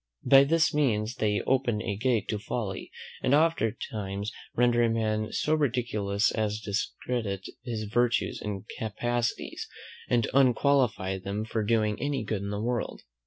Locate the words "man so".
4.89-5.53